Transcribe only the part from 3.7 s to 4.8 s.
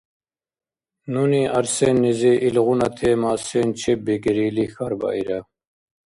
чеббикӀири или